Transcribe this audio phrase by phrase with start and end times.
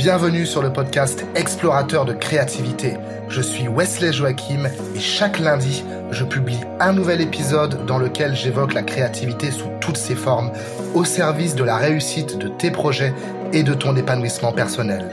[0.00, 2.96] Bienvenue sur le podcast Explorateur de créativité.
[3.28, 4.64] Je suis Wesley Joachim
[4.94, 9.98] et chaque lundi, je publie un nouvel épisode dans lequel j'évoque la créativité sous toutes
[9.98, 10.52] ses formes
[10.94, 13.12] au service de la réussite de tes projets
[13.52, 15.04] et de ton épanouissement personnel.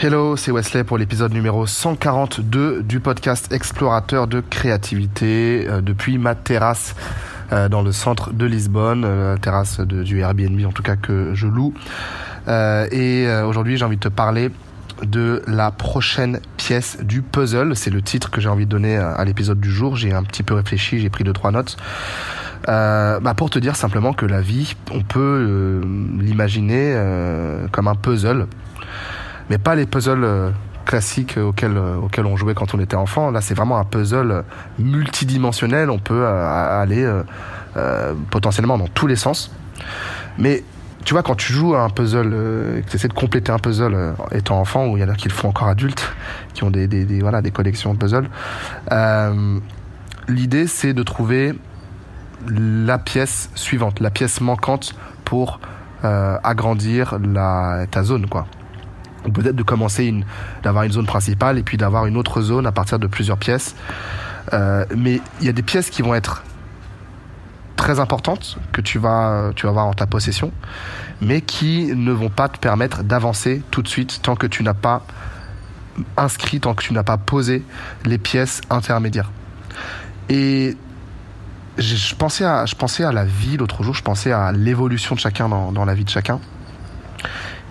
[0.00, 6.34] Hello, c'est Wesley pour l'épisode numéro 142 du podcast Explorateur de créativité euh, depuis ma
[6.34, 6.94] terrasse
[7.50, 11.34] dans le centre de Lisbonne, euh, la terrasse de, du Airbnb en tout cas que
[11.34, 11.74] je loue.
[12.46, 14.50] Euh, et aujourd'hui j'ai envie de te parler
[15.02, 17.76] de la prochaine pièce du puzzle.
[17.76, 19.96] C'est le titre que j'ai envie de donner à, l'épisode du jour.
[19.96, 21.76] J'ai un petit peu réfléchi, j'ai pris deux trois notes.
[22.68, 25.80] Euh, bah pour te dire simplement que la vie, on peut
[26.18, 28.46] l'imaginer euh, comme un puzzle,
[29.48, 30.52] mais pas les puzzles
[30.88, 33.30] classique auquel, euh, auquel on jouait quand on était enfant.
[33.30, 34.42] Là, c'est vraiment un puzzle
[34.78, 35.90] multidimensionnel.
[35.90, 37.06] On peut euh, aller
[37.76, 39.52] euh, potentiellement dans tous les sens.
[40.38, 40.64] Mais
[41.04, 44.14] tu vois, quand tu joues à un puzzle, que tu essaies de compléter un puzzle
[44.32, 46.10] étant enfant, ou il y en a qui le font encore adultes,
[46.54, 48.28] qui ont des, des, voilà, des collections de puzzles,
[50.28, 51.54] l'idée c'est de trouver
[52.46, 55.60] la pièce suivante, la pièce manquante pour
[56.02, 58.46] agrandir la, ta zone, quoi
[59.26, 60.14] ou peut-être de commencer
[60.62, 63.74] d'avoir une zone principale et puis d'avoir une autre zone à partir de plusieurs pièces.
[64.52, 66.42] Euh, mais il y a des pièces qui vont être
[67.76, 70.52] très importantes que tu vas, tu vas avoir en ta possession,
[71.20, 74.74] mais qui ne vont pas te permettre d'avancer tout de suite tant que tu n'as
[74.74, 75.06] pas
[76.16, 77.64] inscrit, tant que tu n'as pas posé
[78.04, 79.30] les pièces intermédiaires.
[80.28, 80.76] Et
[81.78, 85.20] je pensais à, je pensais à la vie l'autre jour, je pensais à l'évolution de
[85.20, 86.40] chacun dans, dans la vie de chacun.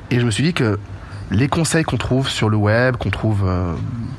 [0.10, 0.80] Et je me suis dit que
[1.32, 3.74] les conseils qu'on trouve sur le web, qu'on trouve euh,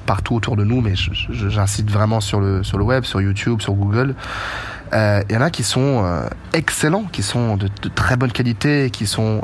[0.07, 3.73] partout autour de nous, mais j'incite vraiment sur le, sur le web, sur YouTube, sur
[3.75, 4.15] Google,
[4.93, 8.91] euh, il y en a qui sont euh, excellents, qui sont de, très bonne qualité,
[8.91, 9.43] qui sont,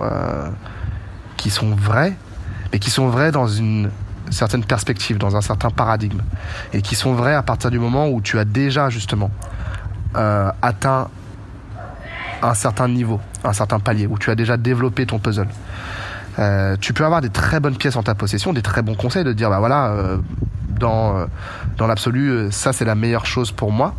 [1.36, 2.16] qui sont vrais,
[2.72, 3.90] mais qui sont vrais dans une
[4.30, 6.20] certaine perspective, dans un certain paradigme,
[6.72, 9.30] et qui sont vrais à partir du moment où tu as déjà justement
[10.14, 11.08] atteint
[12.42, 15.48] un certain niveau, un certain palier, où tu as déjà développé ton puzzle.
[16.38, 19.24] Euh, tu peux avoir des très bonnes pièces en ta possession, des très bons conseils
[19.24, 20.18] de dire bah voilà euh,
[20.80, 21.26] dans euh,
[21.78, 23.94] dans l'absolu ça c'est la meilleure chose pour moi.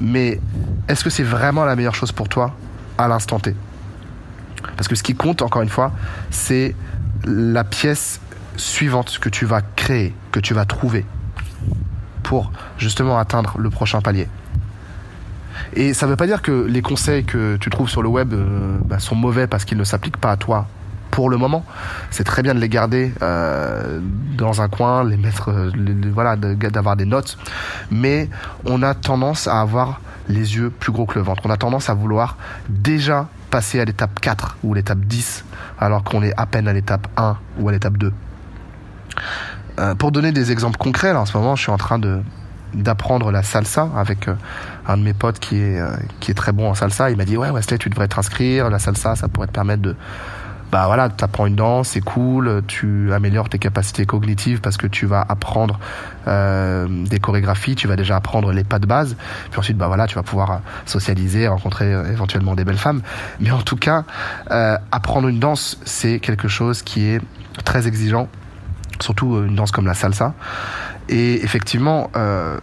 [0.00, 0.40] Mais
[0.88, 2.54] est-ce que c'est vraiment la meilleure chose pour toi
[2.96, 3.54] à l'instant T?
[4.76, 5.92] Parce que ce qui compte encore une fois,
[6.30, 6.74] c'est
[7.24, 8.20] la pièce
[8.56, 11.04] suivante que tu vas créer, que tu vas trouver
[12.22, 14.28] pour justement atteindre le prochain palier.
[15.74, 18.34] Et ça ne veut pas dire que les conseils que tu trouves sur le web
[18.84, 20.66] bah, sont mauvais parce qu'ils ne s'appliquent pas à toi
[21.18, 21.64] pour le moment.
[22.12, 23.98] C'est très bien de les garder euh,
[24.36, 25.72] dans un coin, les mettre, euh,
[26.14, 27.36] voilà, d'avoir des notes.
[27.90, 28.30] Mais
[28.64, 31.42] on a tendance à avoir les yeux plus gros que le ventre.
[31.44, 32.36] On a tendance à vouloir
[32.68, 35.44] déjà passer à l'étape 4 ou l'étape 10,
[35.80, 38.12] alors qu'on est à peine à l'étape 1 ou à l'étape 2.
[39.80, 41.98] Euh, pour donner des exemples concrets, là, en ce moment, je suis en train
[42.74, 44.28] d'apprendre la salsa avec
[44.86, 45.82] un de mes potes qui est
[46.20, 47.10] qui est très bon en salsa.
[47.10, 48.70] Il m'a dit ouais Wesley, tu devrais t'inscrire.
[48.70, 49.96] La salsa, ça pourrait te permettre de
[50.70, 54.86] bah voilà, tu apprends une danse, c'est cool, tu améliores tes capacités cognitives parce que
[54.86, 55.78] tu vas apprendre
[56.26, 59.16] euh, des chorégraphies, tu vas déjà apprendre les pas de base,
[59.50, 63.00] puis ensuite bah voilà, tu vas pouvoir socialiser, rencontrer euh, éventuellement des belles femmes.
[63.40, 64.04] Mais en tout cas,
[64.50, 67.20] euh, apprendre une danse, c'est quelque chose qui est
[67.64, 68.28] très exigeant,
[69.00, 70.34] surtout une danse comme la salsa.
[71.08, 72.58] Et effectivement, euh,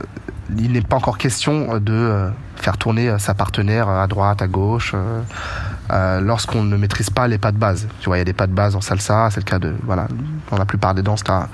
[0.56, 4.94] il n'est pas encore question de faire tourner sa partenaire à droite, à gauche,
[5.92, 7.88] euh, lorsqu'on ne maîtrise pas les pas de base.
[8.00, 9.74] Tu vois, il y a des pas de base en salsa, c'est le cas de
[9.84, 10.08] voilà,
[10.50, 11.48] dans la plupart des danses, tu as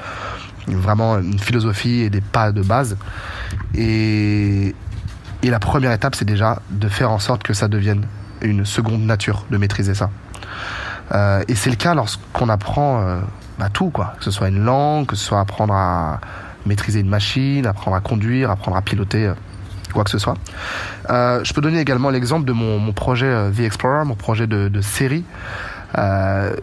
[0.67, 2.97] vraiment une philosophie et des pas de base.
[3.75, 4.75] Et,
[5.43, 8.05] la première étape, c'est déjà de faire en sorte que ça devienne
[8.41, 10.09] une seconde nature de maîtriser ça.
[11.13, 13.19] Euh, et c'est le cas lorsqu'on apprend euh,
[13.59, 14.13] bah, tout, quoi.
[14.17, 16.21] Que ce soit une langue, que ce soit apprendre à
[16.65, 19.33] maîtriser une machine, apprendre à conduire, apprendre à piloter.
[19.93, 20.37] Quoi que ce soit.
[21.09, 24.81] Euh, je peux donner également l'exemple de mon, projet euh, The Explorer, mon projet de,
[24.81, 25.23] série.
[25.97, 26.55] Euh,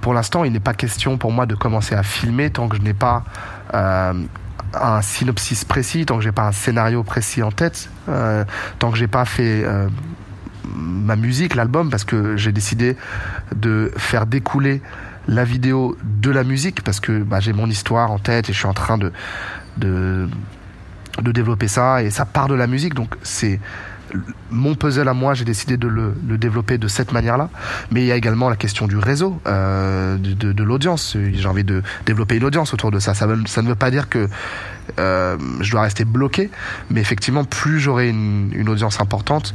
[0.00, 2.82] pour l'instant, il n'est pas question pour moi de commencer à filmer tant que je
[2.82, 3.24] n'ai pas
[3.72, 7.88] un synopsis précis, tant que j'ai pas un scénario précis en tête,
[8.78, 9.64] tant que j'ai pas fait
[10.74, 12.96] ma musique, l'album, parce que j'ai décidé
[13.54, 14.82] de faire découler
[15.26, 18.58] la vidéo de la musique parce que bah, j'ai mon histoire en tête et je
[18.58, 19.10] suis en train de
[21.22, 23.60] de développer ça et ça part de la musique donc c'est
[24.50, 27.48] mon puzzle à moi, j'ai décidé de le, le, développer de cette manière-là.
[27.90, 31.16] Mais il y a également la question du réseau, euh, de, de, l'audience.
[31.32, 33.14] J'ai envie de développer une audience autour de ça.
[33.14, 34.28] Ça, ça ne veut pas dire que
[35.00, 36.50] euh, je dois rester bloqué.
[36.90, 39.54] Mais effectivement, plus j'aurai une, une, audience importante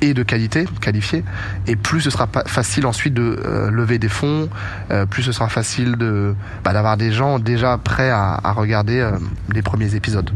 [0.00, 1.22] et de qualité, qualifiée,
[1.66, 4.48] et plus ce sera facile ensuite de euh, lever des fonds,
[4.90, 6.34] euh, plus ce sera facile de
[6.64, 9.12] bah, d'avoir des gens déjà prêts à, à regarder euh,
[9.52, 10.30] les premiers épisodes.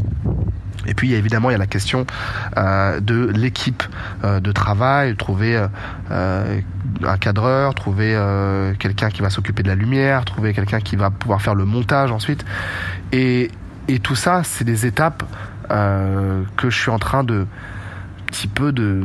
[0.87, 2.05] Et puis évidemment il y a la question
[2.57, 3.83] euh, de l'équipe
[4.23, 5.59] euh, de travail, trouver
[6.11, 6.61] euh,
[7.03, 8.17] un cadreur, trouver
[8.79, 12.11] quelqu'un qui va s'occuper de la lumière, trouver quelqu'un qui va pouvoir faire le montage
[12.11, 12.45] ensuite.
[13.11, 13.51] Et,
[13.87, 15.23] et tout ça, c'est des étapes
[15.69, 17.47] que je suis en train de
[18.27, 19.03] petit peu de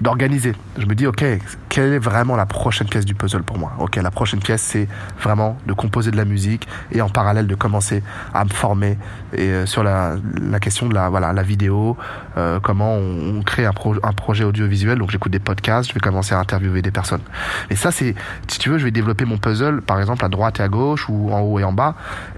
[0.00, 0.54] d'organiser.
[0.78, 1.24] Je me dis, ok,
[1.68, 3.72] quelle est vraiment la prochaine pièce du puzzle pour moi?
[3.78, 4.88] Ok, la prochaine pièce, c'est
[5.20, 8.02] vraiment de composer de la musique et en parallèle de commencer
[8.32, 8.98] à me former
[9.32, 10.16] et euh, sur la,
[10.60, 11.96] question de la voilà la vidéo,
[12.36, 14.98] euh, comment on, crée un, projet audiovisuel.
[14.98, 17.22] Donc j'écoute des podcasts, je vais commencer à interviewer des personnes.
[17.68, 18.14] Et ça, c'est
[18.48, 21.08] si tu veux, je vais développer mon puzzle, par exemple à droite et à gauche
[21.08, 21.94] ou en haut et en bas.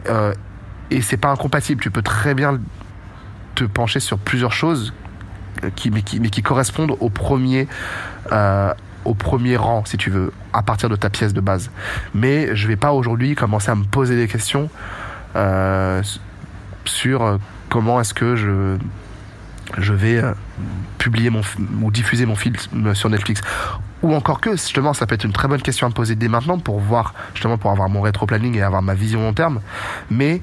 [0.09, 0.33] Euh,
[0.91, 1.83] et c'est pas incompatible.
[1.83, 2.61] Tu peux très bien
[3.55, 4.93] te pencher sur plusieurs choses
[5.77, 7.69] qui, mais, qui, mais qui correspondent au premier,
[8.33, 8.73] euh,
[9.05, 11.71] au premier rang, si tu veux, à partir de ta pièce de base.
[12.15, 14.71] Mais je vais pas aujourd'hui commencer à me poser des questions
[15.37, 16.03] euh,
[16.85, 17.37] sur euh,
[17.69, 18.77] comment est-ce que je
[19.79, 20.33] je vais euh,
[20.99, 21.41] publier mon
[21.81, 22.57] ou diffuser mon film
[22.95, 23.41] sur Netflix
[24.03, 26.29] ou encore que justement ça peut être une très bonne question à me poser dès
[26.29, 29.61] maintenant pour voir justement pour avoir mon rétro planning et avoir ma vision long terme
[30.11, 30.43] mais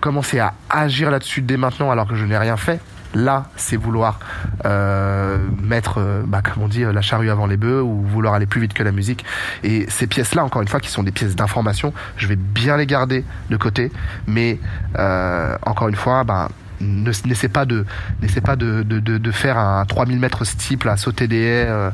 [0.00, 2.80] commencer à agir là-dessus dès maintenant alors que je n'ai rien fait
[3.14, 4.18] Là, c'est vouloir
[4.64, 8.46] euh, mettre, euh, bah, comme on dit, la charrue avant les bœufs ou vouloir aller
[8.46, 9.24] plus vite que la musique.
[9.62, 12.86] Et ces pièces-là, encore une fois, qui sont des pièces d'information, je vais bien les
[12.86, 13.92] garder de côté.
[14.26, 14.58] Mais
[14.98, 16.48] euh, encore une fois, bah,
[16.80, 17.84] n'essaie pas de
[18.22, 21.66] n'essaie pas de, de, de, de, faire un 3000 mètres steeple à sauter des haies
[21.68, 21.90] euh,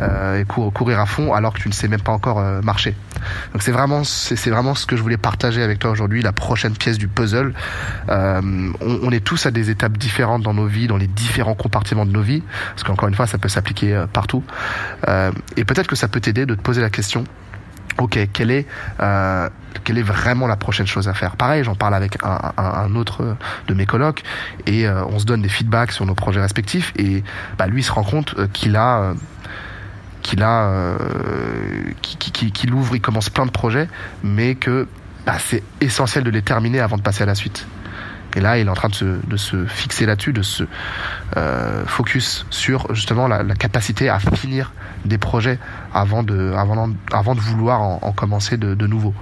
[0.00, 2.60] euh, et cour, courir à fond alors que tu ne sais même pas encore euh,
[2.62, 2.94] marcher
[3.52, 6.74] donc c'est vraiment c'est vraiment ce que je voulais partager avec toi aujourd'hui la prochaine
[6.74, 7.54] pièce du puzzle.
[8.08, 8.40] Euh,
[8.80, 12.12] on, est tous à des étapes différentes dans nos vies dans les différents compartiments de
[12.12, 14.42] nos vies parce qu'encore une fois ça peut s'appliquer euh, partout.
[15.08, 17.24] Euh, et peut-être que ça peut t'aider de te poser la question
[17.98, 18.66] ok, quelle est,
[19.84, 21.36] quelle est vraiment la prochaine chose à faire?
[21.36, 23.36] Pareil, j'en parle avec un, autre
[23.68, 24.22] de mes colocs
[24.66, 27.24] et on se donne des feedbacks sur nos projets respectifs et
[27.56, 29.14] bah, lui se rend compte qu'il a
[30.26, 30.96] qu'il a euh,
[32.02, 33.88] qu'il qui, qui, ouvre, il commence plein de projets,
[34.24, 34.88] mais que
[35.24, 37.66] bah, c'est essentiel de les terminer avant de passer à la suite.
[38.34, 40.64] Et là, il est en train de se, fixer là-dessus, de se
[41.36, 44.72] euh, focus sur justement la, capacité à finir
[45.06, 45.58] des projets
[45.94, 49.14] avant de, avant, avant de vouloir en, en commencer de, de nouveau.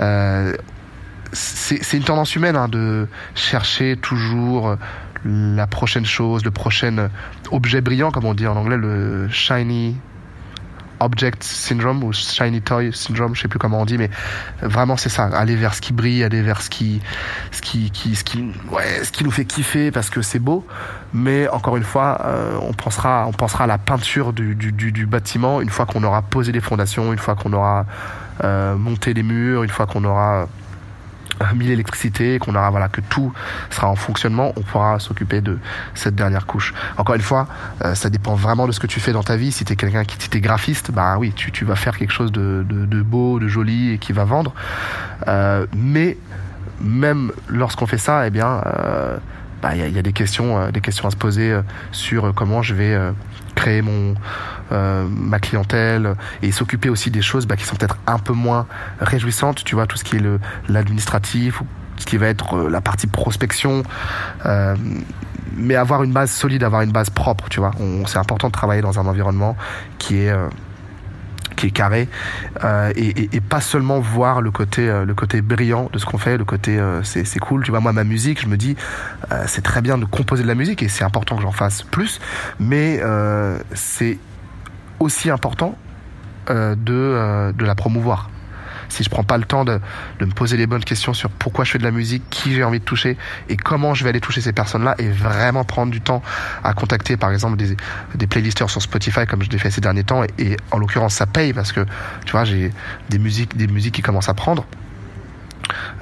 [0.00, 0.54] Euh,
[1.32, 4.76] c'est une tendance humaine hein, de chercher toujours
[5.24, 7.10] la prochaine chose, le prochain
[7.50, 9.96] objet brillant, comme on dit en anglais, le shiny
[11.04, 14.10] Object Syndrome ou Shiny Toy Syndrome, je sais plus comment on dit, mais
[14.60, 17.00] vraiment c'est ça, aller vers ce qui brille, aller vers ce qui,
[17.50, 20.66] ce qui, ce qui, ouais, ce qui nous fait kiffer parce que c'est beau.
[21.14, 25.60] Mais encore une fois, euh, on pensera, on pensera à la peinture du, du bâtiment
[25.60, 27.86] une fois qu'on aura posé les fondations, une fois qu'on aura
[28.44, 30.48] euh, monté les murs, une fois qu'on aura
[31.54, 33.32] mis l'électricité, qu'on aura voilà que tout
[33.70, 35.58] sera en fonctionnement, on pourra s'occuper de
[35.94, 36.74] cette dernière couche.
[36.96, 37.46] Encore une fois,
[37.84, 39.52] euh, ça dépend vraiment de ce que tu fais dans ta vie.
[39.52, 42.12] Si tu es quelqu'un qui si es graphiste, bah oui, tu, tu vas faire quelque
[42.12, 44.54] chose de, de, beau, de joli et qui va vendre.
[45.28, 46.16] Euh, mais
[46.80, 49.16] même lorsqu'on fait ça, eh bien, euh,
[49.62, 52.34] bah, y, a, y a des questions, euh, des questions à se poser euh, sur
[52.34, 53.12] comment je vais euh,
[53.54, 54.14] créer mon
[54.72, 58.66] euh, ma clientèle et s'occuper aussi des choses bah, qui sont peut-être un peu moins
[59.00, 59.64] réjouissantes.
[59.64, 60.22] Tu vois tout ce qui est
[60.68, 61.62] l'administratif
[61.98, 63.82] ce qui va être la partie prospection.
[64.46, 64.76] Euh,
[65.56, 67.72] mais avoir une base solide, avoir une base propre, tu vois.
[68.06, 69.56] C'est important de travailler dans un environnement
[69.98, 70.48] qui est euh,
[71.62, 72.08] qui est carré
[72.64, 76.36] euh, et, pas seulement voir le côté euh, le côté brillant de ce qu'on fait
[76.36, 77.62] le côté euh, c'est cool.
[77.62, 78.74] Tu vois moi ma musique je me dis
[79.46, 82.20] c'est très bien de composer de la musique et c'est important que j'en fasse plus
[82.58, 83.00] mais
[83.74, 84.18] c'est
[84.98, 85.76] aussi important
[86.48, 88.30] de de la promouvoir
[88.92, 89.80] si je prends pas le temps de,
[90.20, 92.78] me poser les bonnes questions sur pourquoi je fais de la musique, qui j'ai envie
[92.78, 93.16] de toucher
[93.48, 96.22] et comment je vais aller toucher ces personnes-là et vraiment prendre du temps
[96.62, 97.76] à contacter par exemple des,
[98.14, 101.26] des playlisters sur Spotify comme je l'ai fait ces derniers temps et, en l'occurrence ça
[101.26, 101.84] paye parce que
[102.24, 102.72] tu vois j'ai
[103.08, 104.66] des musiques des musiques qui commencent à prendre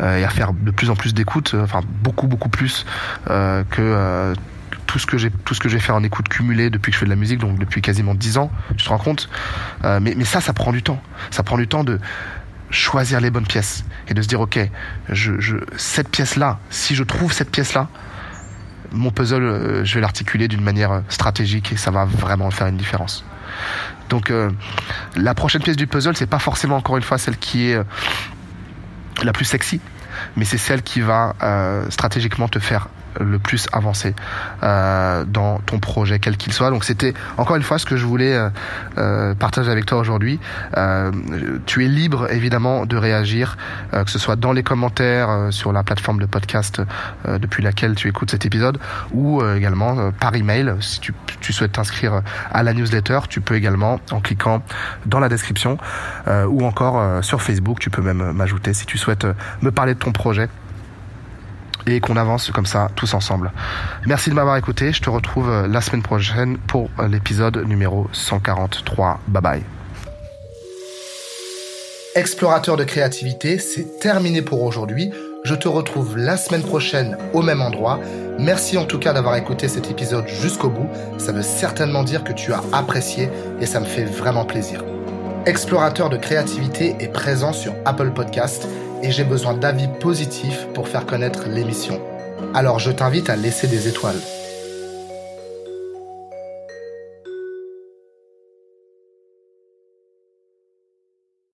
[0.01, 2.87] euh, et à faire de plus en plus d'écoutes, enfin beaucoup beaucoup plus
[3.29, 4.35] euh, que euh,
[4.87, 6.99] tout ce que j'ai tout ce que j'ai fait en écoute cumulée depuis que je
[6.99, 9.29] fais de la musique donc depuis quasiment 10 ans tu te rends compte
[9.85, 11.01] euh, mais ça ça prend du temps.
[11.31, 11.99] Ça prend du temps de
[12.71, 14.59] choisir les bonnes pièces et de se dire ok
[15.09, 17.89] je, cette pièce là si je trouve cette pièce là
[18.93, 22.77] mon puzzle euh, je vais l'articuler d'une manière stratégique et ça va vraiment faire une
[22.77, 23.25] différence.
[24.09, 24.51] Donc euh,
[25.17, 27.85] la prochaine pièce du puzzle c'est pas forcément encore une fois celle qui est euh,
[29.23, 29.81] la plus sexy
[30.37, 31.35] mais c'est celle qui va
[31.89, 34.15] stratégiquement te faire le plus avancé
[34.63, 36.71] euh, dans ton projet, quel qu'il soit.
[36.71, 38.49] Donc c'était encore une fois ce que je voulais euh,
[38.99, 40.39] euh partager avec toi aujourd'hui.
[40.77, 41.11] Euh,
[41.67, 43.57] tu es libre évidemment de réagir,
[43.93, 46.83] que ce soit dans les commentaires sur la plateforme de podcast
[47.27, 48.79] depuis laquelle tu écoutes cet épisode,
[49.13, 50.75] ou également par email.
[50.81, 54.63] Si tu souhaites t'inscrire à la newsletter, tu peux également en cliquant
[55.07, 55.79] dans la description,
[56.27, 57.79] ou encore sur Facebook.
[57.81, 59.27] Tu peux même m'ajouter si tu souhaites
[59.63, 60.49] me parler de ton projet
[61.97, 63.53] et qu'on avance comme ça tous ensemble.
[64.07, 64.93] Merci de m'avoir écouté.
[64.93, 69.21] Je te retrouve euh, la semaine prochaine pour euh, l'épisode numéro 143.
[69.29, 69.63] Bye bye.
[72.17, 75.13] Explorateur de créativité, c'est terminé pour aujourd'hui.
[75.45, 78.01] Je te retrouve la semaine prochaine au même endroit.
[78.39, 80.89] Merci en tout cas d'avoir écouté cet épisode jusqu'au bout.
[81.19, 83.31] Ça veut certainement dire que tu as apprécié
[83.61, 84.85] et ça me fait vraiment plaisir.
[85.47, 88.69] Explorateur de créativité est présent sur Apple Podcast
[89.03, 91.99] et j'ai besoin d'avis positifs pour faire connaître l'émission.
[92.53, 94.21] Alors je t'invite à laisser des étoiles.